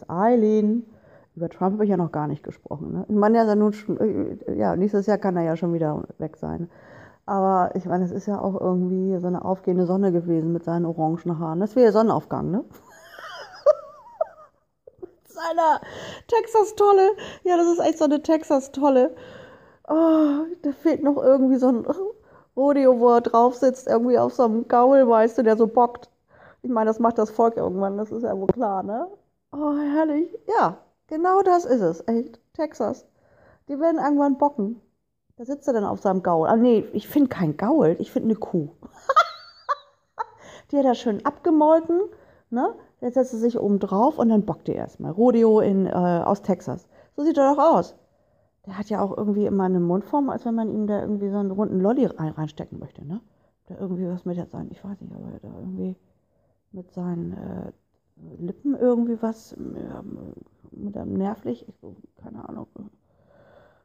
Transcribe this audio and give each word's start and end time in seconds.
ist 0.00 0.10
Eileen. 0.10 0.84
Über 1.36 1.48
Trump 1.48 1.74
habe 1.74 1.84
ich 1.84 1.90
ja 1.90 1.96
noch 1.96 2.12
gar 2.12 2.26
nicht 2.26 2.42
gesprochen. 2.42 2.92
Ne? 2.92 3.04
Ich 3.08 3.14
meine, 3.14 3.38
ja, 3.38 3.54
nun 3.54 3.72
schon, 3.72 3.98
äh, 3.98 4.54
ja, 4.54 4.76
nächstes 4.76 5.06
Jahr 5.06 5.18
kann 5.18 5.36
er 5.36 5.44
ja 5.44 5.56
schon 5.56 5.72
wieder 5.72 6.02
weg 6.18 6.36
sein. 6.36 6.68
Aber 7.26 7.70
ich 7.74 7.84
meine, 7.84 8.04
es 8.04 8.10
ist 8.10 8.26
ja 8.26 8.40
auch 8.40 8.60
irgendwie 8.60 9.18
so 9.18 9.26
eine 9.26 9.44
aufgehende 9.44 9.86
Sonne 9.86 10.12
gewesen 10.12 10.52
mit 10.52 10.64
seinen 10.64 10.86
orangen 10.86 11.38
Haaren. 11.38 11.60
Das 11.60 11.76
wäre 11.76 11.86
ja 11.86 11.92
Sonnenaufgang, 11.92 12.50
ne? 12.50 12.64
Seiner 15.26 15.80
Texas-Tolle. 16.26 17.10
Ja, 17.44 17.56
das 17.56 17.66
ist 17.66 17.80
echt 17.80 17.98
so 17.98 18.04
eine 18.04 18.22
Texas-Tolle. 18.22 19.14
Oh, 19.88 20.44
da 20.62 20.72
fehlt 20.82 21.02
noch 21.02 21.22
irgendwie 21.22 21.56
so 21.56 21.68
ein 21.68 21.86
Rodeo, 22.56 22.98
wo 22.98 23.10
er 23.10 23.20
drauf 23.20 23.54
sitzt, 23.54 23.86
irgendwie 23.86 24.18
auf 24.18 24.34
so 24.34 24.44
einem 24.44 24.66
Gaul, 24.66 25.08
weißt 25.08 25.38
du, 25.38 25.42
der 25.42 25.56
so 25.56 25.66
bockt. 25.66 26.10
Ich 26.62 26.70
meine, 26.70 26.88
das 26.88 26.98
macht 26.98 27.18
das 27.18 27.30
Volk 27.30 27.56
irgendwann, 27.56 27.96
das 27.96 28.10
ist 28.10 28.24
ja 28.24 28.36
wohl 28.36 28.48
klar, 28.48 28.82
ne? 28.82 29.06
Oh, 29.52 29.76
herrlich. 29.76 30.28
Ja, 30.46 30.78
genau 31.06 31.42
das 31.42 31.64
ist 31.64 31.80
es, 31.80 32.06
echt. 32.06 32.38
Texas. 32.52 33.06
Die 33.68 33.78
werden 33.78 33.98
irgendwann 33.98 34.38
bocken. 34.38 34.80
Da 35.36 35.44
sitzt 35.44 35.68
er 35.68 35.74
dann 35.74 35.84
auf 35.84 36.00
seinem 36.00 36.22
Gaul. 36.22 36.48
Ah, 36.48 36.56
nee, 36.56 36.84
ich 36.92 37.08
finde 37.08 37.28
kein 37.28 37.56
Gaul, 37.56 37.96
ich 37.98 38.10
finde 38.10 38.30
eine 38.30 38.34
Kuh. 38.36 38.70
die 40.70 40.78
hat 40.78 40.84
er 40.84 40.94
schön 40.94 41.24
abgemolken, 41.24 42.00
ne? 42.50 42.74
Jetzt 43.00 43.14
setzt 43.14 43.32
er 43.32 43.38
sich 43.38 43.58
oben 43.58 43.78
drauf 43.78 44.18
und 44.18 44.28
dann 44.28 44.44
bockt 44.44 44.68
er 44.68 44.74
erstmal. 44.74 45.12
Rodeo 45.12 45.60
in, 45.60 45.86
äh, 45.86 45.90
aus 45.90 46.42
Texas. 46.42 46.88
So 47.14 47.22
sieht 47.22 47.38
er 47.38 47.54
doch 47.54 47.62
aus. 47.62 47.94
Der 48.66 48.76
hat 48.76 48.90
ja 48.90 49.00
auch 49.00 49.16
irgendwie 49.16 49.46
immer 49.46 49.64
eine 49.64 49.80
Mundform, 49.80 50.28
als 50.28 50.44
wenn 50.44 50.56
man 50.56 50.68
ihm 50.68 50.88
da 50.88 51.00
irgendwie 51.00 51.30
so 51.30 51.38
einen 51.38 51.52
runden 51.52 51.80
Lolli 51.80 52.06
reinstecken 52.06 52.78
möchte, 52.78 53.06
ne? 53.06 53.20
Da 53.66 53.76
irgendwie 53.78 54.08
was 54.08 54.24
mit 54.24 54.36
sein, 54.50 54.68
ich 54.72 54.82
weiß 54.82 55.00
nicht, 55.00 55.14
aber 55.14 55.38
da 55.40 55.48
irgendwie 55.60 55.96
mit 56.72 56.90
seinen 56.92 57.32
äh, 57.32 57.72
Lippen 58.38 58.74
irgendwie 58.74 59.20
was, 59.20 59.56
ja, 59.58 60.02
nervlich, 61.04 61.66
ich, 61.68 61.74
keine 62.22 62.48
Ahnung. 62.48 62.66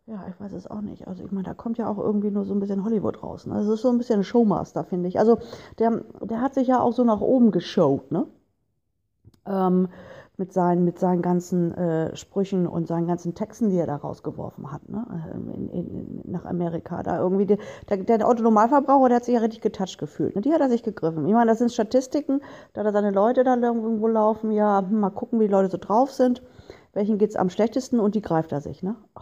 Ja, 0.06 0.26
ich 0.30 0.38
weiß 0.38 0.52
es 0.52 0.68
auch 0.68 0.82
nicht. 0.82 1.08
Also 1.08 1.24
ich 1.24 1.32
meine, 1.32 1.46
da 1.48 1.54
kommt 1.54 1.78
ja 1.78 1.88
auch 1.88 1.98
irgendwie 1.98 2.30
nur 2.30 2.44
so 2.44 2.54
ein 2.54 2.60
bisschen 2.60 2.84
Hollywood 2.84 3.24
raus. 3.24 3.46
Ne? 3.46 3.54
Das 3.56 3.68
ist 3.68 3.82
so 3.82 3.90
ein 3.90 3.98
bisschen 3.98 4.24
Showmaster, 4.24 4.84
finde 4.84 5.08
ich. 5.08 5.18
Also 5.18 5.40
der, 5.80 6.04
der 6.22 6.42
hat 6.42 6.54
sich 6.54 6.68
ja 6.68 6.82
auch 6.82 6.92
so 6.92 7.06
nach 7.06 7.22
oben 7.22 7.52
geshowt, 7.52 8.12
ne? 8.12 8.28
Ähm, 9.46 9.88
mit 10.38 10.52
seinen, 10.52 10.84
mit 10.84 10.98
seinen 10.98 11.22
ganzen 11.22 11.74
äh, 11.74 12.16
Sprüchen 12.16 12.68
und 12.68 12.88
seinen 12.88 13.06
ganzen 13.08 13.36
Texten, 13.36 13.70
die 13.70 13.78
er 13.78 13.86
da 13.86 13.98
rausgeworfen 13.98 14.72
hat, 14.72 14.90
ne? 14.90 15.06
In, 15.34 15.70
in, 15.70 15.90
in, 15.90 16.32
nach 16.32 16.46
Amerika. 16.46 17.04
Da 17.04 17.20
irgendwie 17.20 17.46
die, 17.46 17.58
der, 17.90 17.98
der 17.98 18.28
Autonormalverbraucher, 18.28 19.10
der 19.10 19.16
hat 19.18 19.26
sich 19.26 19.36
ja 19.36 19.42
richtig 19.42 19.62
getoucht 19.62 20.00
gefühlt. 20.00 20.36
Ne? 20.36 20.42
Die 20.42 20.52
hat 20.52 20.62
er 20.62 20.70
sich 20.70 20.82
gegriffen. 20.82 21.28
Ich 21.28 21.34
meine, 21.34 21.52
das 21.52 21.60
sind 21.60 21.72
Statistiken, 21.72 22.42
da 22.74 22.84
hat 22.84 22.94
seine 22.94 23.12
Leute 23.12 23.44
da 23.44 23.56
irgendwo 23.56 24.08
laufen, 24.08 24.52
ja, 24.52 24.80
hm, 24.82 25.00
mal 25.00 25.12
gucken, 25.12 25.40
wie 25.40 25.46
die 25.46 25.52
Leute 25.52 25.70
so 25.70 25.78
drauf 25.78 26.12
sind. 26.12 26.42
Welchen 26.94 27.18
geht 27.18 27.30
es 27.30 27.36
am 27.36 27.50
schlechtesten 27.50 28.00
und 28.00 28.16
die 28.16 28.22
greift 28.22 28.52
er 28.52 28.62
sich, 28.62 28.82
ne? 28.82 28.96
Oh. 29.16 29.22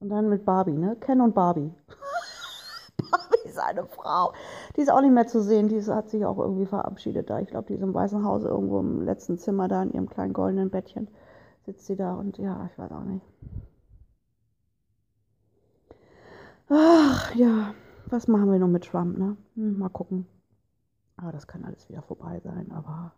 Und 0.00 0.10
dann 0.10 0.28
mit 0.28 0.44
Barbie, 0.44 0.76
ne? 0.76 0.96
Ken 1.00 1.22
und 1.22 1.34
Barbie. 1.34 1.72
Barbie 3.54 3.78
ist 3.78 3.78
eine 3.78 3.86
Frau. 3.86 4.32
Die 4.76 4.80
ist 4.80 4.90
auch 4.90 5.00
nicht 5.00 5.12
mehr 5.12 5.26
zu 5.26 5.42
sehen. 5.42 5.68
Die 5.68 5.80
hat 5.82 6.10
sich 6.10 6.24
auch 6.24 6.38
irgendwie 6.38 6.66
verabschiedet 6.66 7.30
da. 7.30 7.40
Ich 7.40 7.48
glaube, 7.48 7.66
die 7.68 7.74
ist 7.74 7.82
im 7.82 7.94
Weißen 7.94 8.24
Haus 8.24 8.44
irgendwo 8.44 8.80
im 8.80 9.02
letzten 9.02 9.38
Zimmer 9.38 9.68
da 9.68 9.82
in 9.82 9.92
ihrem 9.92 10.08
kleinen 10.08 10.32
goldenen 10.32 10.70
Bettchen. 10.70 11.08
Sitzt 11.66 11.86
sie 11.86 11.96
da 11.96 12.14
und 12.14 12.38
ja, 12.38 12.68
ich 12.70 12.78
weiß 12.78 12.92
auch 12.92 13.04
nicht. 13.04 13.24
Ach 16.68 17.34
ja, 17.34 17.74
was 18.06 18.28
machen 18.28 18.50
wir 18.50 18.58
nun 18.58 18.72
mit 18.72 18.84
Trump, 18.84 19.18
ne? 19.18 19.36
Hm, 19.54 19.78
mal 19.78 19.90
gucken. 19.90 20.26
Aber 21.16 21.30
das 21.32 21.46
kann 21.46 21.64
alles 21.64 21.88
wieder 21.88 22.02
vorbei 22.02 22.40
sein. 22.42 22.72
Aber 22.74 23.12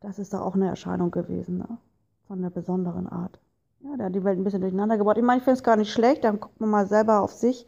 das 0.00 0.18
ist 0.18 0.32
da 0.32 0.40
auch 0.40 0.54
eine 0.54 0.68
Erscheinung 0.68 1.10
gewesen, 1.10 1.58
ne? 1.58 1.78
Von 2.26 2.38
einer 2.38 2.50
besonderen 2.50 3.06
Art. 3.06 3.38
Ja, 3.80 3.96
der 3.96 4.06
hat 4.06 4.14
die 4.14 4.24
Welt 4.24 4.38
ein 4.38 4.44
bisschen 4.44 4.60
durcheinander 4.60 4.98
gebaut. 4.98 5.16
Ich 5.16 5.22
meine, 5.22 5.38
ich 5.38 5.44
finde 5.44 5.58
es 5.58 5.62
gar 5.62 5.76
nicht 5.76 5.92
schlecht. 5.92 6.24
Dann 6.24 6.40
guckt 6.40 6.60
man 6.60 6.70
mal 6.70 6.86
selber 6.86 7.20
auf 7.20 7.32
sich. 7.32 7.66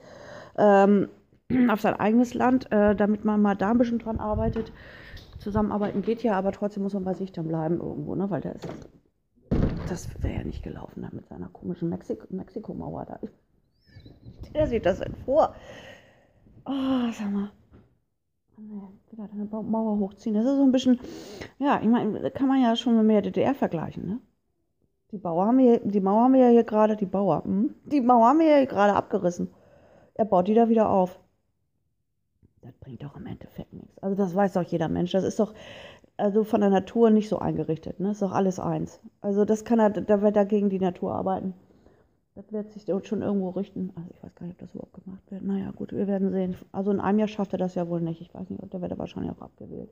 Ähm, 0.58 1.08
auf 1.68 1.80
sein 1.80 1.94
eigenes 1.94 2.34
Land, 2.34 2.70
äh, 2.72 2.94
damit 2.94 3.24
man 3.24 3.42
mal 3.42 3.56
da 3.56 3.70
ein 3.70 3.78
bisschen 3.78 3.98
dran 3.98 4.18
arbeitet. 4.18 4.72
Zusammenarbeiten 5.38 6.02
geht 6.02 6.22
ja, 6.22 6.36
aber 6.36 6.52
trotzdem 6.52 6.82
muss 6.82 6.94
man 6.94 7.04
bei 7.04 7.14
sich 7.14 7.32
dann 7.32 7.48
bleiben 7.48 7.80
irgendwo, 7.80 8.14
ne? 8.14 8.28
weil 8.30 8.40
der 8.40 8.56
ist, 8.56 8.68
das 9.88 10.08
wäre 10.22 10.34
ja 10.34 10.44
nicht 10.44 10.62
gelaufen 10.62 11.08
mit 11.12 11.26
seiner 11.26 11.48
komischen 11.48 11.88
Mexik 11.88 12.30
Mexikomauer 12.30 13.06
da. 13.06 13.18
Der 14.54 14.66
sieht 14.66 14.84
das 14.86 14.98
denn 15.00 15.14
vor. 15.24 15.54
Oh, 16.66 17.10
sag 17.12 17.30
mal. 17.30 17.50
Wieder 19.10 19.28
eine 19.32 19.44
Mauer 19.44 19.98
hochziehen. 19.98 20.34
Das 20.34 20.44
ist 20.44 20.56
so 20.56 20.62
ein 20.62 20.72
bisschen, 20.72 21.00
ja, 21.58 21.80
ich 21.80 21.88
meine, 21.88 22.30
kann 22.30 22.48
man 22.48 22.62
ja 22.62 22.76
schon 22.76 23.06
mit 23.06 23.14
der 23.14 23.22
DDR 23.22 23.54
vergleichen, 23.54 24.06
ne? 24.06 24.20
Die, 25.12 25.18
Bauer 25.18 25.46
haben 25.46 25.58
wir, 25.58 25.80
die 25.80 26.00
Mauer 26.00 26.24
haben 26.24 26.34
wir 26.34 26.40
ja 26.40 26.50
hier 26.50 26.64
gerade, 26.64 26.96
die 26.96 27.06
Bauer, 27.06 27.42
hm? 27.44 27.74
die 27.86 28.00
Mauer 28.00 28.28
haben 28.28 28.38
wir 28.38 28.46
ja 28.46 28.56
hier 28.58 28.66
gerade 28.66 28.94
abgerissen. 28.94 29.48
Er 30.14 30.24
baut 30.26 30.46
die 30.46 30.54
da 30.54 30.68
wieder 30.68 30.90
auf 30.90 31.18
das 32.62 32.74
bringt 32.80 33.02
doch 33.02 33.16
im 33.16 33.26
Endeffekt 33.26 33.72
nichts. 33.72 33.98
Also 34.02 34.16
das 34.16 34.34
weiß 34.34 34.54
doch 34.54 34.62
jeder 34.62 34.88
Mensch. 34.88 35.12
Das 35.12 35.24
ist 35.24 35.40
doch 35.40 35.54
also 36.16 36.44
von 36.44 36.60
der 36.60 36.70
Natur 36.70 37.10
nicht 37.10 37.28
so 37.28 37.38
eingerichtet. 37.38 37.98
Ne? 37.98 38.10
Ist 38.10 38.22
doch 38.22 38.32
alles 38.32 38.58
eins. 38.58 39.00
Also 39.20 39.44
das 39.44 39.64
kann 39.64 39.78
er, 39.78 39.90
da 39.90 40.20
wird 40.22 40.36
er 40.36 40.44
gegen 40.44 40.68
die 40.68 40.78
Natur 40.78 41.14
arbeiten. 41.14 41.54
Das 42.34 42.52
wird 42.52 42.72
sich 42.72 42.84
schon 43.06 43.22
irgendwo 43.22 43.50
richten. 43.50 43.92
Also 43.96 44.10
ich 44.10 44.22
weiß 44.22 44.34
gar 44.34 44.46
nicht, 44.46 44.54
ob 44.54 44.60
das 44.60 44.74
überhaupt 44.74 45.04
gemacht 45.04 45.30
wird. 45.30 45.42
Naja, 45.42 45.70
gut, 45.72 45.92
wir 45.92 46.06
werden 46.06 46.30
sehen. 46.30 46.56
Also 46.72 46.90
in 46.90 47.00
einem 47.00 47.18
Jahr 47.18 47.28
schafft 47.28 47.52
er 47.52 47.58
das 47.58 47.74
ja 47.74 47.88
wohl 47.88 48.00
nicht. 48.00 48.20
Ich 48.20 48.32
weiß 48.32 48.48
nicht, 48.50 48.62
ob 48.62 48.70
der 48.70 48.80
wird 48.80 48.92
er 48.92 48.98
wahrscheinlich 48.98 49.32
auch 49.32 49.42
abgewählt. 49.42 49.90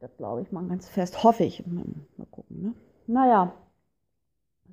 Das 0.00 0.16
glaube 0.16 0.42
ich 0.42 0.52
mal 0.52 0.66
ganz 0.66 0.88
fest. 0.88 1.22
Hoffe 1.22 1.44
ich. 1.44 1.64
Mal 1.66 2.26
gucken. 2.30 2.62
Ne? 2.62 2.74
Naja. 3.06 3.52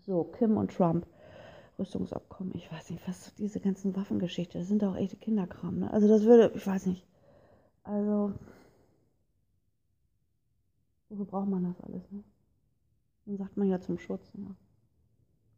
So, 0.06 0.24
Kim 0.24 0.58
und 0.58 0.72
Trump. 0.76 1.06
Rüstungsabkommen, 1.80 2.54
ich 2.56 2.72
weiß 2.72 2.90
nicht, 2.90 3.08
was 3.08 3.34
diese 3.36 3.60
ganzen 3.60 3.96
Waffengeschichte, 3.96 4.60
das 4.60 4.68
sind 4.68 4.84
doch 4.84 4.96
echte 4.96 5.16
Kinderkram, 5.16 5.80
ne? 5.80 5.92
Also 5.92 6.08
das 6.08 6.24
würde, 6.24 6.52
ich 6.56 6.66
weiß 6.66 6.86
nicht. 6.86 7.06
Also, 7.84 8.34
wofür 11.10 11.26
braucht 11.26 11.50
man 11.50 11.64
das 11.64 11.82
alles, 11.82 12.12
ne? 12.12 12.24
Dann 13.26 13.38
sagt 13.38 13.58
man 13.58 13.68
ja 13.68 13.80
zum 13.80 13.98
Schutz, 13.98 14.34
ne? 14.34 14.56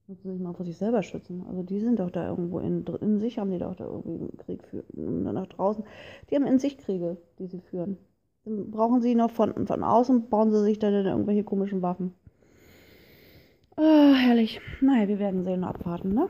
Müssen 0.08 0.32
sich 0.34 0.42
mal 0.42 0.54
vor 0.54 0.66
sich 0.66 0.78
selber 0.78 1.02
schützen. 1.02 1.46
Also 1.48 1.64
die 1.64 1.80
sind 1.80 2.00
doch 2.00 2.12
da 2.12 2.28
irgendwo 2.28 2.60
in, 2.60 2.86
in 2.86 3.20
sich, 3.20 3.40
haben 3.40 3.52
die 3.52 3.58
doch 3.58 3.76
da 3.76 3.86
irgendwie 3.86 4.20
einen 4.20 4.38
Krieg 4.38 4.62
führen. 4.64 5.24
Nach 5.24 5.48
draußen. 5.48 5.86
Die 6.30 6.36
haben 6.36 6.46
in 6.46 6.60
sich 6.60 6.78
Kriege, 6.78 7.18
die 7.40 7.48
sie 7.48 7.62
führen. 7.62 7.98
Dann 8.44 8.70
brauchen 8.70 9.02
sie 9.02 9.16
noch 9.16 9.32
von, 9.32 9.66
von 9.66 9.84
außen, 9.84 10.28
bauen 10.28 10.52
sie 10.52 10.62
sich 10.62 10.78
dann 10.78 10.94
irgendwelche 10.94 11.46
komischen 11.46 11.82
Waffen. 11.82 12.14
Oh, 13.78 14.14
herrlich. 14.16 14.60
Naja, 14.82 15.08
wir 15.08 15.20
werden 15.20 15.44
sehen 15.44 15.64
und 15.64 15.70
abwarten, 15.70 16.14
ne? 16.14 16.30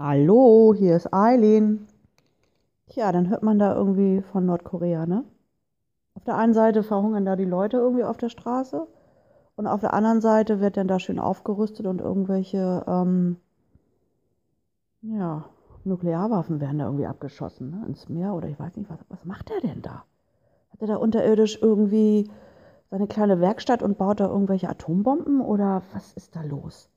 Hallo, 0.00 0.74
hier 0.78 0.94
ist 0.94 1.12
Eileen. 1.12 1.88
Tja, 2.86 3.10
dann 3.10 3.28
hört 3.30 3.42
man 3.42 3.58
da 3.58 3.74
irgendwie 3.74 4.22
von 4.22 4.46
Nordkorea, 4.46 5.06
ne? 5.06 5.24
Auf 6.14 6.22
der 6.22 6.36
einen 6.36 6.54
Seite 6.54 6.84
verhungern 6.84 7.24
da 7.24 7.34
die 7.34 7.44
Leute 7.44 7.78
irgendwie 7.78 8.04
auf 8.04 8.16
der 8.16 8.28
Straße 8.28 8.86
und 9.56 9.66
auf 9.66 9.80
der 9.80 9.94
anderen 9.94 10.20
Seite 10.20 10.60
wird 10.60 10.76
dann 10.76 10.86
da 10.86 11.00
schön 11.00 11.18
aufgerüstet 11.18 11.84
und 11.86 12.00
irgendwelche, 12.00 12.84
ähm, 12.86 13.38
ja, 15.02 15.46
Nuklearwaffen 15.82 16.60
werden 16.60 16.78
da 16.78 16.84
irgendwie 16.84 17.06
abgeschossen, 17.06 17.70
ne? 17.70 17.84
Ins 17.88 18.08
Meer 18.08 18.34
oder 18.34 18.46
ich 18.46 18.60
weiß 18.60 18.76
nicht, 18.76 18.88
was, 18.88 19.00
was 19.08 19.24
macht 19.24 19.50
er 19.50 19.60
denn 19.62 19.82
da? 19.82 20.04
Hat 20.70 20.80
er 20.80 20.86
da 20.86 20.96
unterirdisch 20.96 21.58
irgendwie 21.60 22.30
seine 22.88 23.08
kleine 23.08 23.40
Werkstatt 23.40 23.82
und 23.82 23.98
baut 23.98 24.20
da 24.20 24.28
irgendwelche 24.28 24.68
Atombomben 24.68 25.40
oder 25.40 25.82
was 25.92 26.12
ist 26.12 26.36
da 26.36 26.42
los? 26.42 26.88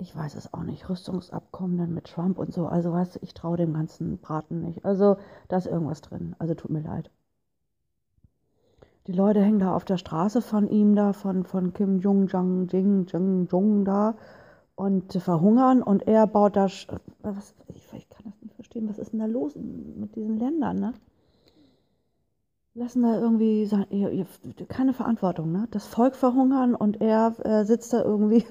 Ich 0.00 0.14
weiß 0.14 0.36
es 0.36 0.54
auch 0.54 0.62
nicht. 0.62 0.88
Rüstungsabkommen 0.88 1.92
mit 1.92 2.04
Trump 2.04 2.38
und 2.38 2.52
so. 2.52 2.66
Also 2.66 2.92
weißt 2.92 3.16
du, 3.16 3.18
ich 3.22 3.34
traue 3.34 3.56
dem 3.56 3.74
ganzen 3.74 4.18
Braten 4.18 4.60
nicht. 4.60 4.84
Also 4.84 5.16
da 5.48 5.56
ist 5.56 5.66
irgendwas 5.66 6.00
drin. 6.00 6.36
Also 6.38 6.54
tut 6.54 6.70
mir 6.70 6.82
leid. 6.82 7.10
Die 9.08 9.12
Leute 9.12 9.42
hängen 9.42 9.58
da 9.58 9.74
auf 9.74 9.84
der 9.84 9.96
Straße 9.96 10.40
von 10.40 10.68
ihm 10.68 10.94
da, 10.94 11.12
von, 11.12 11.44
von 11.44 11.72
Kim 11.72 11.98
Jong 11.98 12.28
Jang 12.28 12.68
Jing 12.68 13.06
Jing 13.06 13.48
Jong 13.50 13.84
da 13.84 14.16
und 14.76 15.12
verhungern 15.14 15.82
und 15.82 16.06
er 16.06 16.26
baut 16.28 16.54
da. 16.54 16.68
Was, 17.22 17.54
ich, 17.74 17.92
ich 17.92 18.08
kann 18.08 18.26
das 18.26 18.40
nicht 18.40 18.54
verstehen. 18.54 18.88
Was 18.88 18.98
ist 18.98 19.12
denn 19.12 19.20
da 19.20 19.26
los 19.26 19.56
mit 19.56 20.14
diesen 20.14 20.38
Ländern, 20.38 20.78
ne? 20.78 20.94
lassen 22.74 23.02
da 23.02 23.18
irgendwie 23.18 23.66
sein, 23.66 23.86
keine 24.68 24.92
Verantwortung, 24.92 25.50
ne? 25.50 25.66
Das 25.72 25.88
Volk 25.88 26.14
verhungern 26.14 26.76
und 26.76 27.00
er 27.00 27.34
äh, 27.44 27.64
sitzt 27.64 27.92
da 27.92 28.04
irgendwie 28.04 28.44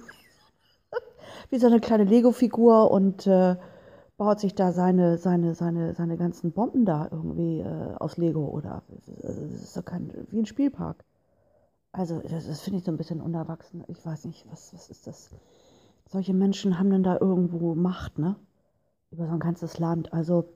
wie 1.50 1.60
so 1.60 1.68
eine 1.68 1.80
kleine 1.80 2.04
Lego-Figur 2.04 2.92
und 2.92 3.28
äh, 3.28 3.56
baut 4.18 4.40
sich 4.40 4.56
da 4.56 4.72
seine, 4.72 5.18
seine, 5.18 5.56
seine, 5.56 5.94
seine 5.94 6.18
ganzen 6.18 6.52
Bomben 6.52 6.86
da 6.86 7.08
irgendwie 7.12 7.60
äh, 7.60 7.96
aus 8.00 8.18
Lego 8.18 8.46
oder 8.46 8.84
das 9.22 9.38
ist 9.38 9.78
doch 9.78 9.86
kein, 9.86 10.12
wie 10.32 10.40
ein 10.40 10.46
Spielpark. 10.46 11.04
Also 11.92 12.20
das, 12.20 12.48
das 12.48 12.62
finde 12.62 12.80
ich 12.80 12.86
so 12.86 12.92
ein 12.92 12.98
bisschen 12.98 13.22
unerwachsen. 13.22 13.84
Ich 13.88 14.06
weiß 14.06 14.26
nicht, 14.26 14.46
was, 14.52 14.74
was 14.74 14.90
ist 14.90 15.08
das? 15.08 15.30
Solche 16.10 16.34
Menschen 16.34 16.80
haben 16.80 16.90
dann 16.90 17.04
da 17.04 17.18
irgendwo 17.20 17.76
Macht, 17.76 18.18
ne? 18.18 18.36
Über 19.12 19.28
so 19.28 19.34
ein 19.34 19.40
ganzes 19.40 19.80
Land. 19.80 20.14
Also 20.14 20.50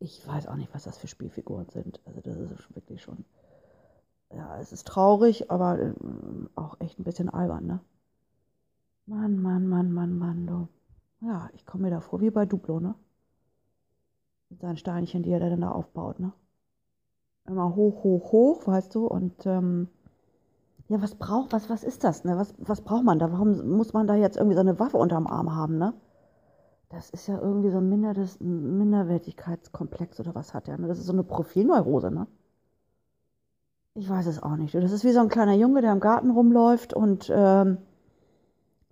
ich 0.00 0.26
weiß 0.26 0.46
auch 0.46 0.56
nicht, 0.56 0.72
was 0.72 0.84
das 0.84 0.98
für 0.98 1.08
Spielfiguren 1.08 1.68
sind. 1.70 2.00
Also 2.06 2.20
das 2.20 2.36
ist 2.36 2.74
wirklich 2.74 3.02
schon, 3.02 3.24
ja, 4.32 4.58
es 4.60 4.72
ist 4.72 4.86
traurig, 4.86 5.50
aber 5.50 5.78
äh, 5.78 5.92
auch 6.54 6.76
echt 6.80 6.98
ein 6.98 7.04
bisschen 7.04 7.28
albern, 7.28 7.66
ne? 7.66 7.80
Mann, 9.08 9.40
Mann, 9.40 9.66
Mann, 9.66 9.90
Mann, 9.90 10.18
Mann, 10.18 10.46
du. 10.46 10.68
Ja, 11.26 11.48
ich 11.54 11.64
komme 11.64 11.84
mir 11.84 11.90
da 11.90 12.00
vor 12.00 12.20
wie 12.20 12.30
bei 12.30 12.44
Duplo, 12.44 12.78
ne? 12.78 12.94
Mit 14.50 14.60
seinen 14.60 14.76
Steinchen, 14.76 15.22
die 15.22 15.30
er 15.30 15.40
dann 15.40 15.62
da 15.62 15.70
aufbaut, 15.70 16.20
ne? 16.20 16.32
Immer 17.46 17.74
hoch, 17.74 18.04
hoch, 18.04 18.32
hoch, 18.32 18.66
weißt 18.66 18.94
du, 18.94 19.06
und 19.06 19.46
ähm, 19.46 19.88
ja, 20.88 21.00
was 21.00 21.14
braucht, 21.14 21.54
was, 21.54 21.70
was 21.70 21.84
ist 21.84 22.04
das, 22.04 22.24
ne? 22.24 22.36
Was, 22.36 22.52
was 22.58 22.82
braucht 22.82 23.04
man 23.04 23.18
da? 23.18 23.32
Warum 23.32 23.76
muss 23.78 23.94
man 23.94 24.06
da 24.06 24.14
jetzt 24.14 24.36
irgendwie 24.36 24.56
so 24.56 24.60
eine 24.60 24.78
Waffe 24.78 24.98
unterm 24.98 25.26
Arm 25.26 25.54
haben, 25.54 25.78
ne? 25.78 25.94
Das 26.90 27.08
ist 27.08 27.28
ja 27.28 27.38
irgendwie 27.40 27.70
so 27.70 27.78
ein 27.78 27.88
Minderdes 27.88 28.38
Minderwertigkeitskomplex 28.40 30.20
oder 30.20 30.34
was 30.34 30.52
hat 30.52 30.66
der? 30.66 30.76
Ne? 30.76 30.86
Das 30.86 30.98
ist 30.98 31.06
so 31.06 31.12
eine 31.14 31.24
Profilneurose, 31.24 32.10
ne? 32.10 32.26
Ich 33.94 34.08
weiß 34.08 34.26
es 34.26 34.42
auch 34.42 34.56
nicht. 34.56 34.74
Das 34.74 34.92
ist 34.92 35.04
wie 35.04 35.12
so 35.12 35.20
ein 35.20 35.30
kleiner 35.30 35.54
Junge, 35.54 35.80
der 35.80 35.92
im 35.92 36.00
Garten 36.00 36.30
rumläuft 36.30 36.92
und 36.92 37.30
ähm, 37.34 37.78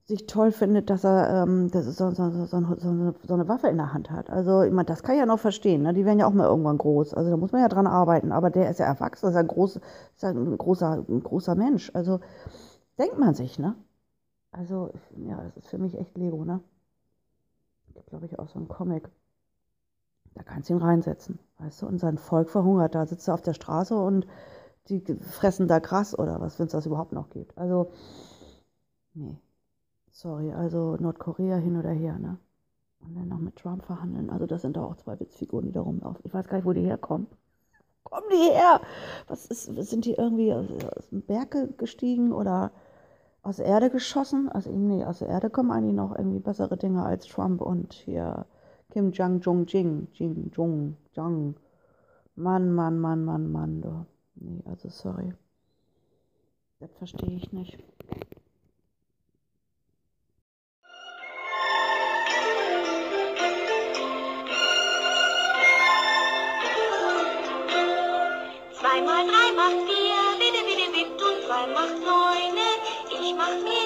sich 0.07 0.27
toll 0.27 0.53
findet, 0.53 0.89
dass 0.89 1.05
er 1.05 1.43
ähm, 1.43 1.71
das 1.71 1.85
so, 1.97 2.11
so, 2.13 2.31
so, 2.31 2.47
so, 2.47 3.35
eine 3.35 3.49
Waffe 3.49 3.69
in 3.69 3.77
der 3.77 3.93
Hand 3.93 4.11
hat. 4.11 4.31
Also, 4.31 4.63
ich 4.63 4.73
meine, 4.73 4.87
das 4.87 5.03
kann 5.03 5.17
ich 5.17 5.21
ja 5.21 5.27
noch 5.27 5.41
verstehen. 5.41 5.83
Ne? 5.83 5.95
Die 5.95 6.05
werden 6.05 6.21
ja 6.21 6.27
auch 6.27 6.33
mal 6.33 6.47
irgendwann 6.47 6.79
groß. 6.79 7.15
Also, 7.15 7.31
da 7.31 7.37
muss 7.37 7.53
man 7.53 7.61
ja 7.61 7.69
dran 7.69 7.89
arbeiten. 7.89 8.31
Aber 8.33 8.51
der 8.51 8.71
ist 8.71 8.79
ja 8.79 8.87
erwachsen, 8.87 9.29
ist, 9.29 9.37
ein, 9.37 9.49
groß, 9.49 9.77
ist 10.15 10.25
ein, 10.25 10.57
großer, 10.57 11.05
ein 11.09 11.23
großer 11.23 11.57
Mensch. 11.57 11.91
Also, 11.95 12.21
denkt 12.99 13.19
man 13.19 13.35
sich, 13.35 13.59
ne? 13.59 13.75
Also, 14.53 14.91
ja, 15.17 15.43
das 15.43 15.57
ist 15.57 15.69
für 15.69 15.79
mich 15.79 15.99
echt 15.99 16.17
Lego, 16.17 16.45
ne? 16.45 16.61
gibt, 17.97 18.11
glaube 18.11 18.27
ich, 18.27 18.39
auch 18.39 18.49
so 18.49 18.59
einen 18.59 18.69
Comic. 18.69 19.09
Da 20.35 20.43
kannst 20.43 20.69
du 20.69 20.75
ihn 20.75 20.83
reinsetzen, 20.83 21.39
weißt 21.59 21.83
du? 21.83 21.87
Und 21.87 21.99
sein 21.99 22.19
Volk 22.19 22.51
verhungert. 22.51 22.95
Da 22.95 23.07
sitzt 23.07 23.27
er 23.27 23.35
auf 23.35 23.43
der 23.43 23.55
Straße 23.55 23.97
und 23.97 24.27
die 24.89 25.01
fressen 25.17 25.67
da 25.67 25.79
Gras 25.79 26.17
oder 26.17 26.41
was, 26.41 26.59
wenn 26.59 26.67
es 26.67 26.73
das 26.73 26.87
überhaupt 26.87 27.13
noch 27.13 27.31
gibt. 27.31 27.57
Also, 27.59 27.91
nee. 29.15 29.37
Sorry, 30.17 30.51
also 30.51 30.97
Nordkorea 30.97 31.57
hin 31.57 31.77
oder 31.77 31.91
her, 31.91 32.19
ne? 32.19 32.39
Und 33.01 33.17
dann 33.17 33.29
noch 33.29 33.39
mit 33.39 33.57
Trump 33.57 33.85
verhandeln. 33.85 34.31
Also, 34.31 34.47
das 34.47 34.63
sind 34.63 34.79
doch 34.79 34.91
auch 34.91 34.97
zwei 34.97 35.21
Witzfiguren, 35.21 35.67
die 35.67 35.73
da 35.73 35.83
rumlaufen. 35.83 36.23
Ich 36.25 36.33
weiß 36.33 36.49
gar 36.49 36.57
nicht, 36.57 36.65
wo 36.65 36.73
die 36.73 36.81
herkommen. 36.81 37.27
Kommen 38.03 38.27
die 38.31 38.51
her? 38.51 38.81
Was 39.27 39.45
ist, 39.45 39.65
sind 39.65 40.07
die 40.07 40.15
irgendwie 40.15 40.55
aus 40.55 41.11
dem 41.11 41.21
Berge 41.21 41.69
gestiegen 41.77 42.33
oder 42.33 42.73
aus 43.43 43.57
der 43.59 43.67
Erde 43.67 43.91
geschossen. 43.91 44.49
Also 44.49 44.73
nee, 44.73 45.05
aus 45.05 45.19
der 45.19 45.29
Erde 45.29 45.51
kommen 45.51 45.71
eigentlich 45.71 45.95
noch 45.95 46.17
irgendwie 46.17 46.41
bessere 46.41 46.79
Dinge 46.79 47.05
als 47.05 47.27
Trump 47.27 47.61
und 47.61 47.93
hier 47.93 48.47
Kim 48.91 49.13
Jong 49.13 49.41
Jong 49.41 49.67
Jing, 49.67 50.09
Jing 50.15 50.51
Jong 50.55 50.97
Jong. 51.13 51.57
Mann, 52.37 52.73
Mann, 52.73 52.99
Mann, 52.99 53.23
Mann, 53.23 53.53
Mann, 53.53 53.83
du. 53.83 54.07
Nee, 54.37 54.63
also 54.65 54.89
sorry. 54.89 55.35
Das 56.81 56.91
verstehe 56.95 57.37
ich 57.37 57.53
nicht. 57.53 57.79
Zweimal 68.79 69.27
drei 69.27 69.53
macht 69.57 69.89
vier, 69.89 70.37
bitte, 70.39 70.63
bitte, 70.69 70.91
bitte, 70.93 71.25
und 71.25 71.47
zwei 71.47 71.67
macht 71.69 71.99
neun. 71.99 72.59
Ich 73.09 73.35
mach 73.35 73.57
mir 73.65 73.86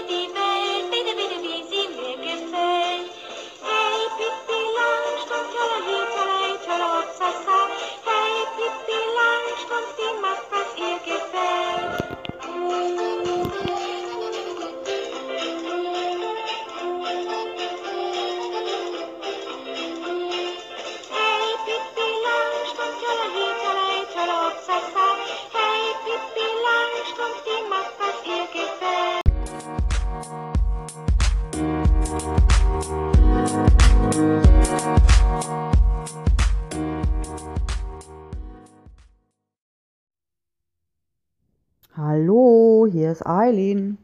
ist 43.21 43.27
Eileen. 43.27 43.99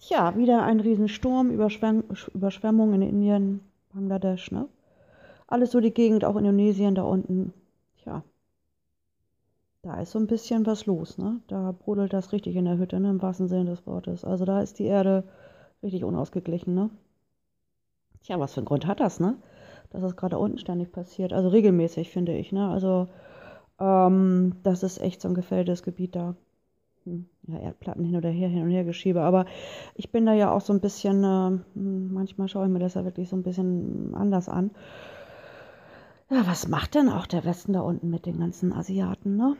Tja, 0.00 0.36
wieder 0.36 0.64
ein 0.64 0.80
Riesensturm, 0.80 1.50
Überschwem 1.50 2.02
Überschwemmung 2.34 2.92
in 2.94 3.02
Indien, 3.02 3.60
Bangladesch, 3.92 4.50
ne? 4.50 4.68
Alles 5.46 5.70
so 5.70 5.80
die 5.80 5.94
Gegend, 5.94 6.24
auch 6.24 6.36
Indonesien 6.36 6.94
da 6.96 7.02
unten. 7.02 7.52
Tja, 8.02 8.24
da 9.82 10.00
ist 10.00 10.10
so 10.10 10.18
ein 10.18 10.26
bisschen 10.26 10.66
was 10.66 10.86
los, 10.86 11.16
ne? 11.16 11.40
Da 11.46 11.72
brodelt 11.72 12.12
das 12.12 12.32
richtig 12.32 12.56
in 12.56 12.64
der 12.64 12.76
Hütte, 12.76 12.98
ne? 12.98 13.10
Im 13.10 13.22
wahrsten 13.22 13.46
Sinne 13.46 13.66
des 13.66 13.86
Wortes. 13.86 14.24
Also 14.24 14.44
da 14.44 14.60
ist 14.60 14.78
die 14.80 14.86
Erde 14.86 15.22
richtig 15.82 16.02
unausgeglichen, 16.02 16.74
ne? 16.74 16.90
Tja, 18.24 18.40
was 18.40 18.54
für 18.54 18.60
einen 18.60 18.66
Grund 18.66 18.86
hat 18.86 18.98
das, 18.98 19.20
ne? 19.20 19.36
Dass 19.90 20.02
das 20.02 20.16
gerade 20.16 20.38
unten 20.38 20.58
ständig 20.58 20.90
passiert. 20.90 21.32
Also 21.32 21.50
regelmäßig, 21.50 22.10
finde 22.10 22.36
ich, 22.36 22.50
ne? 22.50 22.68
Also, 22.68 23.06
ähm, 23.78 24.56
das 24.64 24.82
ist 24.82 25.00
echt 25.00 25.20
so 25.20 25.28
ein 25.28 25.34
gefälltes 25.34 25.84
Gebiet 25.84 26.16
da. 26.16 26.34
Hm, 27.04 27.26
Ja, 27.46 27.58
Erdplatten 27.58 28.04
hin 28.04 28.16
oder 28.16 28.30
her, 28.30 28.48
hin 28.48 28.62
und 28.62 28.70
her 28.70 28.84
geschiebe. 28.84 29.20
Aber 29.22 29.44
ich 29.94 30.10
bin 30.10 30.26
da 30.26 30.32
ja 30.34 30.52
auch 30.52 30.60
so 30.60 30.72
ein 30.72 30.80
bisschen, 30.80 31.22
äh, 31.24 31.58
hm, 31.74 32.12
manchmal 32.12 32.48
schaue 32.48 32.66
ich 32.66 32.72
mir 32.72 32.78
das 32.78 32.94
ja 32.94 33.04
wirklich 33.04 33.28
so 33.28 33.36
ein 33.36 33.42
bisschen 33.42 34.14
anders 34.14 34.48
an. 34.48 34.70
Ja, 36.30 36.46
was 36.46 36.68
macht 36.68 36.94
denn 36.94 37.08
auch 37.08 37.26
der 37.26 37.44
Westen 37.46 37.72
da 37.72 37.80
unten 37.80 38.10
mit 38.10 38.26
den 38.26 38.38
ganzen 38.38 38.72
Asiaten, 38.74 39.36
ne? 39.36 39.56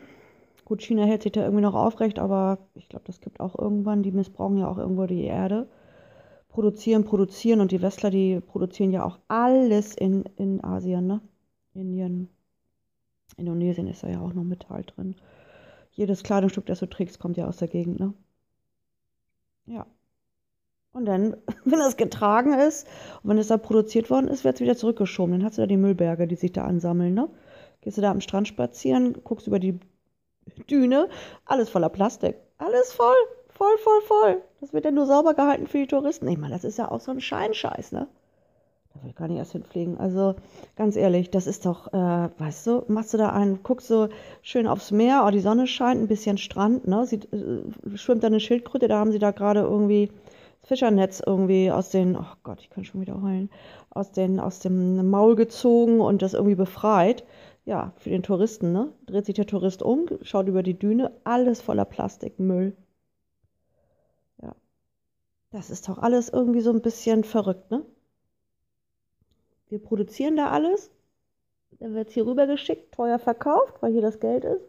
Gut, 0.64 0.82
China 0.82 1.04
hält 1.04 1.22
sich 1.24 1.32
da 1.32 1.42
irgendwie 1.42 1.62
noch 1.62 1.74
aufrecht, 1.74 2.18
aber 2.18 2.58
ich 2.74 2.88
glaube, 2.88 3.04
das 3.06 3.20
gibt 3.20 3.40
auch 3.40 3.58
irgendwann, 3.58 4.02
die 4.02 4.12
missbrauchen 4.12 4.58
ja 4.58 4.68
auch 4.68 4.78
irgendwo 4.78 5.06
die 5.06 5.24
Erde. 5.24 5.68
Produzieren, 6.48 7.04
produzieren 7.04 7.60
und 7.60 7.72
die 7.72 7.82
Westler, 7.82 8.10
die 8.10 8.40
produzieren 8.40 8.92
ja 8.92 9.04
auch 9.04 9.18
alles 9.28 9.94
in, 9.96 10.24
in 10.36 10.64
Asien, 10.64 11.06
ne? 11.06 11.20
Indien, 11.74 12.28
Indonesien 13.36 13.86
ist 13.86 14.02
da 14.02 14.08
ja 14.08 14.20
auch 14.20 14.32
noch 14.34 14.42
Metall 14.42 14.82
drin. 14.82 15.14
Jedes 15.94 16.22
Kleidungsstück, 16.22 16.66
das 16.66 16.80
du 16.80 16.86
trägst, 16.86 17.20
kommt 17.20 17.36
ja 17.36 17.46
aus 17.46 17.58
der 17.58 17.68
Gegend, 17.68 18.00
ne? 18.00 18.12
Ja. 19.66 19.86
Und 20.92 21.06
dann, 21.06 21.36
wenn 21.64 21.78
das 21.78 21.96
getragen 21.96 22.52
ist 22.52 22.86
und 23.22 23.30
wenn 23.30 23.38
es 23.38 23.48
da 23.48 23.56
produziert 23.56 24.10
worden 24.10 24.28
ist, 24.28 24.44
wird 24.44 24.56
es 24.56 24.60
wieder 24.60 24.76
zurückgeschoben. 24.76 25.32
Dann 25.32 25.44
hast 25.44 25.58
du 25.58 25.62
da 25.62 25.66
die 25.66 25.76
Müllberge, 25.76 26.26
die 26.26 26.36
sich 26.36 26.52
da 26.52 26.64
ansammeln, 26.64 27.14
ne? 27.14 27.28
Gehst 27.80 27.96
du 27.96 28.02
da 28.02 28.10
am 28.10 28.20
Strand 28.20 28.48
spazieren, 28.48 29.22
guckst 29.24 29.46
über 29.46 29.58
die 29.58 29.78
Düne, 30.70 31.08
alles 31.46 31.70
voller 31.70 31.88
Plastik. 31.88 32.36
Alles 32.58 32.92
voll, 32.92 33.14
voll, 33.48 33.76
voll, 33.78 34.00
voll. 34.02 34.42
Das 34.60 34.72
wird 34.72 34.84
ja 34.84 34.90
nur 34.90 35.06
sauber 35.06 35.34
gehalten 35.34 35.66
für 35.66 35.78
die 35.78 35.86
Touristen. 35.86 36.28
Ich 36.28 36.38
meine, 36.38 36.54
das 36.54 36.64
ist 36.64 36.78
ja 36.78 36.90
auch 36.90 37.00
so 37.00 37.10
ein 37.10 37.20
Scheinscheiß, 37.20 37.92
ne? 37.92 38.08
Da 38.94 39.02
will 39.02 39.10
ich 39.10 39.16
gar 39.16 39.28
nicht 39.28 39.38
erst 39.38 39.52
hinfliegen. 39.52 39.98
Also 39.98 40.36
ganz 40.76 40.96
ehrlich, 40.96 41.30
das 41.30 41.46
ist 41.46 41.66
doch, 41.66 41.92
äh, 41.92 42.28
weißt 42.38 42.66
du, 42.66 42.84
machst 42.88 43.12
du 43.12 43.18
da 43.18 43.30
einen, 43.30 43.62
guckst 43.62 43.88
so 43.88 44.08
schön 44.42 44.66
aufs 44.66 44.92
Meer, 44.92 45.24
oh, 45.26 45.30
die 45.30 45.40
Sonne 45.40 45.66
scheint, 45.66 46.00
ein 46.00 46.08
bisschen 46.08 46.38
Strand, 46.38 46.86
ne? 46.86 47.04
Sieht, 47.06 47.32
äh, 47.32 47.62
schwimmt 47.96 48.22
da 48.22 48.28
eine 48.28 48.40
Schildkröte, 48.40 48.88
da 48.88 48.98
haben 48.98 49.12
sie 49.12 49.18
da 49.18 49.32
gerade 49.32 49.60
irgendwie 49.60 50.10
Fischernetz 50.62 51.20
irgendwie 51.24 51.70
aus 51.70 51.90
den, 51.90 52.16
oh 52.16 52.24
Gott, 52.42 52.60
ich 52.60 52.70
kann 52.70 52.84
schon 52.84 53.00
wieder 53.00 53.20
heulen, 53.20 53.50
aus, 53.90 54.12
den, 54.12 54.40
aus 54.40 54.60
dem 54.60 55.10
Maul 55.10 55.36
gezogen 55.36 56.00
und 56.00 56.22
das 56.22 56.34
irgendwie 56.34 56.54
befreit. 56.54 57.24
Ja, 57.66 57.92
für 57.96 58.10
den 58.10 58.22
Touristen, 58.22 58.72
ne? 58.72 58.92
Dreht 59.06 59.26
sich 59.26 59.34
der 59.34 59.46
Tourist 59.46 59.82
um, 59.82 60.06
schaut 60.22 60.48
über 60.48 60.62
die 60.62 60.78
Düne, 60.78 61.12
alles 61.24 61.62
voller 61.62 61.86
Plastikmüll. 61.86 62.76
Ja. 64.42 64.54
Das 65.50 65.70
ist 65.70 65.88
doch 65.88 65.98
alles 65.98 66.28
irgendwie 66.28 66.60
so 66.60 66.70
ein 66.70 66.82
bisschen 66.82 67.24
verrückt, 67.24 67.70
ne? 67.70 67.82
Wir 69.68 69.82
produzieren 69.82 70.36
da 70.36 70.50
alles, 70.50 70.90
dann 71.80 71.94
wird 71.94 72.08
es 72.08 72.14
hier 72.14 72.26
rüber 72.26 72.46
geschickt, 72.46 72.94
teuer 72.94 73.18
verkauft, 73.18 73.74
weil 73.80 73.92
hier 73.92 74.02
das 74.02 74.20
Geld 74.20 74.44
ist. 74.44 74.68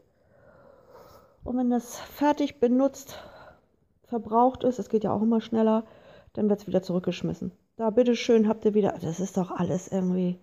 Und 1.44 1.58
wenn 1.58 1.70
das 1.70 2.00
fertig 2.00 2.60
benutzt, 2.60 3.20
verbraucht 4.04 4.64
ist, 4.64 4.80
es 4.80 4.90
geht 4.90 5.04
ja 5.04 5.14
auch 5.14 5.22
immer 5.22 5.42
schneller, 5.42 5.86
dann 6.34 6.50
wird 6.50 6.62
es 6.62 6.68
wieder 6.68 6.82
zurückgeschmissen. 6.82 7.52
Da, 7.78 7.90
bitteschön, 7.90 8.48
habt 8.48 8.66
ihr 8.66 8.74
wieder, 8.74 8.98
das 9.02 9.20
ist 9.20 9.38
doch 9.38 9.52
alles 9.52 9.88
irgendwie, 9.88 10.40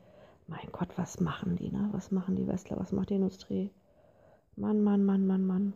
mein 0.47 0.69
Gott, 0.71 0.89
was 0.97 1.19
machen 1.19 1.57
die, 1.57 1.71
ne? 1.71 1.89
Was 1.93 2.11
machen 2.11 2.37
die 2.37 2.47
Westler, 2.47 2.79
was 2.79 2.93
macht 2.93 3.11
die 3.11 3.15
Industrie? 3.15 3.71
Mann, 4.55 4.83
Mann, 4.83 5.05
Mann, 5.05 5.27
Mann, 5.27 5.47
Mann. 5.47 5.73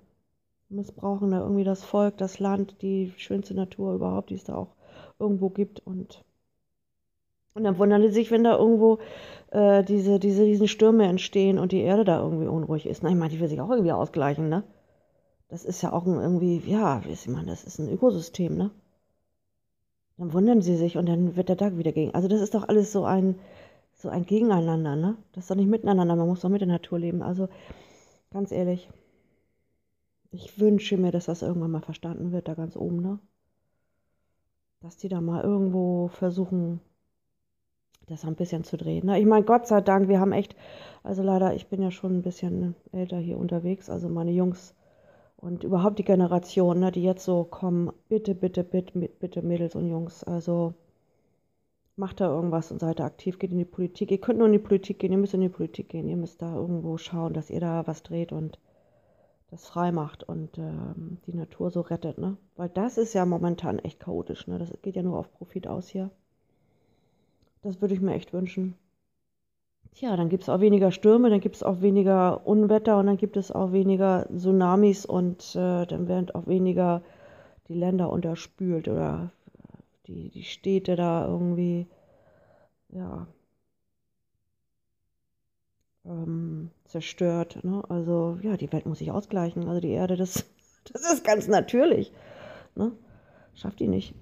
Missbrauchen 0.69 1.31
da 1.31 1.41
irgendwie 1.41 1.65
das 1.65 1.83
Volk, 1.83 2.19
das 2.19 2.41
Land, 2.41 2.83
die 2.83 3.13
schönste 3.17 3.55
Natur 3.55 3.95
überhaupt, 3.95 4.31
die 4.31 4.35
es 4.35 4.45
da 4.45 4.57
auch 4.57 4.75
irgendwo 5.19 5.49
gibt 5.49 5.81
und 5.87 6.25
und 7.57 7.65
dann 7.65 7.79
wundern 7.79 8.03
die 8.03 8.11
sich, 8.11 8.31
wenn 8.31 8.45
da 8.45 8.59
irgendwo 8.59 8.99
äh, 9.51 9.83
diese, 9.83 10.21
diese 10.21 10.45
riesen 10.45 10.69
Stürme 10.69 11.07
entstehen 11.07 11.59
und 11.59 11.73
die 11.73 11.81
Erde 11.81 12.05
da 12.05 12.21
irgendwie 12.21 12.47
unruhig 12.47 12.87
ist. 12.87 13.03
Na, 13.03 13.09
ich 13.09 13.17
meine, 13.17 13.31
die 13.31 13.41
will 13.41 13.49
sich 13.49 13.61
auch 13.61 13.71
irgendwie 13.71 13.93
ausgleichen, 13.93 14.49
ne? 14.51 14.63
Das 15.49 15.65
ist 15.65 15.83
ja 15.83 15.93
auch 15.93 16.05
ein 16.05 16.21
irgendwie, 16.21 16.59
ja, 16.67 17.03
wie 17.05 17.13
ist 17.13 17.29
man, 17.29 17.47
das 17.47 17.65
ist 17.65 17.79
ein 17.79 17.89
Ökosystem, 17.89 18.57
ne? 18.57 18.71
Dann 20.19 20.33
wundern 20.35 20.61
sie 20.61 20.77
sich 20.77 20.99
und 20.99 21.07
dann 21.07 21.37
wird 21.37 21.49
der 21.49 21.57
Tag 21.57 21.79
wieder 21.79 21.93
gegen. 21.93 22.15
Also 22.15 22.29
das 22.29 22.43
ist 22.43 22.55
doch 22.55 22.69
alles 22.69 22.93
so 22.93 23.05
ein, 23.05 23.37
so 23.95 24.11
ein 24.11 24.27
Gegeneinander, 24.27 24.95
ne? 24.95 25.17
Das 25.33 25.45
ist 25.45 25.51
doch 25.51 25.57
nicht 25.57 25.71
miteinander, 25.71 26.15
man 26.15 26.29
muss 26.29 26.41
doch 26.41 26.51
mit 26.51 26.61
der 26.61 26.69
Natur 26.69 26.99
leben. 26.99 27.23
Also 27.23 27.49
ganz 28.31 28.53
ehrlich, 28.53 28.91
ich 30.31 30.61
wünsche 30.61 30.99
mir, 30.99 31.11
dass 31.11 31.25
das 31.27 31.41
irgendwann 31.41 31.71
mal 31.71 31.81
verstanden 31.81 32.33
wird, 32.33 32.49
da 32.49 32.55
ganz 32.55 32.77
oben, 32.77 33.01
ne? 33.01 33.19
Dass 34.81 34.99
die 34.99 35.09
da 35.09 35.23
mal 35.23 35.43
irgendwo 35.43 36.09
versuchen, 36.09 36.81
das 38.07 38.25
ein 38.25 38.37
bisschen 38.37 38.65
zu 38.65 38.77
drehen. 38.77 39.07
Ne? 39.07 39.19
Ich 39.19 39.27
meine, 39.27 39.45
Gott 39.45 39.67
sei 39.67 39.81
Dank, 39.81 40.09
wir 40.09 40.21
haben 40.21 40.33
echt, 40.33 40.57
also 41.03 41.23
leider, 41.23 41.55
ich 41.55 41.67
bin 41.69 41.83
ja 41.83 41.91
schon 41.91 42.19
ein 42.19 42.23
bisschen 42.23 42.75
älter 42.93 43.19
hier 43.19 43.39
unterwegs, 43.39 43.91
also 43.91 44.09
meine 44.09 44.31
Jungs 44.33 44.75
und 45.37 45.65
überhaupt 45.65 45.99
die 45.99 46.05
Generation, 46.05 46.81
ne, 46.81 46.91
die 46.91 47.03
jetzt 47.03 47.25
so 47.25 47.45
kommen, 47.45 47.93
bitte, 48.09 48.35
bitte, 48.35 48.65
bitte, 48.65 48.99
bitte, 48.99 49.43
Mädels 49.43 49.75
und 49.75 49.89
Jungs, 49.89 50.25
also 50.25 50.75
macht 51.97 52.21
da 52.21 52.29
irgendwas 52.29 52.71
und 52.73 52.81
seid 52.81 53.01
da 53.01 53.07
aktiv, 53.07 53.39
geht 53.39 53.53
in 53.53 53.59
die 53.59 53.65
Politik. 53.65 54.11
Ihr 54.11 54.21
könnt 54.21 54.39
nur 54.39 54.47
in 54.47 54.53
die 54.53 54.59
Politik 54.59 54.99
gehen, 54.99 55.13
ihr 55.13 55.19
müsst 55.19 55.35
in 55.35 55.41
die 55.41 55.49
Politik 55.49 55.89
gehen, 55.89 56.09
ihr 56.09 56.17
müsst 56.17 56.43
da 56.43 56.55
irgendwo 56.55 56.99
schauen, 56.99 57.33
dass 57.33 57.51
ihr 57.51 57.61
da 57.61 57.87
was 57.87 58.03
dreht 58.03 58.33
und 58.33 58.59
das 59.51 59.67
frei 59.67 59.93
macht 59.93 60.25
und 60.25 60.59
ähm, 60.59 61.19
die 61.27 61.35
Natur 61.35 61.71
so 61.71 61.81
rettet, 61.81 62.19
ne? 62.19 62.37
Weil 62.57 62.69
das 62.69 62.99
ist 62.99 63.15
ja 63.15 63.25
momentan 63.25 63.79
echt 63.79 64.01
chaotisch, 64.01 64.47
ne? 64.47 64.59
Das 64.59 64.73
geht 64.83 64.97
ja 64.97 65.03
nur 65.03 65.19
auf 65.19 65.33
Profit 65.33 65.69
aus 65.69 65.89
hier. 65.89 66.11
Das 67.67 67.81
würde 67.81 67.95
ich 67.95 68.01
mir 68.01 68.15
echt 68.15 68.33
wünschen. 68.33 68.77
Tja, 69.93 70.17
dann 70.17 70.29
gibt 70.29 70.45
es 70.45 70.49
auch 70.49 70.61
weniger 70.61 70.93
Stürme, 70.93 71.31
dann 71.31 71.41
gibt 71.41 71.57
es 71.57 71.65
auch 71.65 71.81
weniger 71.81 72.47
Unwetter 72.47 72.97
und 72.97 73.07
dann 73.07 73.17
gibt 73.17 73.37
es 73.37 73.51
auch 73.51 73.73
weniger 73.73 74.29
Tsunamis 74.33 75.05
und 75.05 75.57
äh, 75.57 75.85
dann 75.85 76.07
werden 76.07 76.31
auch 76.31 76.47
weniger 76.47 77.03
die 77.67 77.75
Länder 77.75 78.11
unterspült 78.11 78.87
oder 78.87 79.33
die, 80.07 80.29
die 80.29 80.45
Städte 80.45 80.95
da 80.95 81.27
irgendwie, 81.27 81.89
ja, 82.91 83.27
ähm, 86.05 86.71
zerstört. 86.85 87.65
Ne? 87.65 87.83
Also 87.89 88.39
ja, 88.43 88.57
die 88.57 88.73
Welt 88.73 88.87
muss 88.87 88.99
sich 88.99 89.11
ausgleichen. 89.11 89.67
Also 89.67 89.81
die 89.81 89.91
Erde, 89.91 90.17
das, 90.17 90.45
das 90.93 91.13
ist 91.13 91.25
ganz 91.25 91.49
natürlich. 91.49 92.13
Ne? 92.77 92.93
Schafft 93.55 93.81
die 93.81 93.89
nicht. 93.89 94.15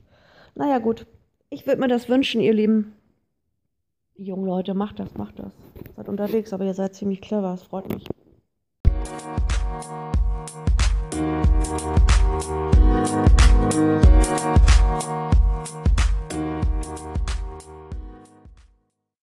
Naja 0.55 0.79
gut, 0.79 1.07
ich 1.51 1.67
würde 1.67 1.83
mir 1.83 1.89
das 1.89 2.09
wünschen, 2.09 2.41
ihr 2.41 2.55
Lieben. 2.55 2.95
Jungen 4.17 4.47
Leute, 4.47 4.75
macht 4.75 5.01
das, 5.01 5.15
macht 5.17 5.39
das. 5.39 5.53
Seid 5.97 6.09
unterwegs, 6.09 6.53
aber 6.53 6.65
ihr 6.65 6.75
seid 6.75 6.95
ziemlich 6.95 7.21
clever, 7.21 7.55
es 7.55 7.63
freut 7.65 7.89
mich. 7.89 8.05
Musik 13.75 15.24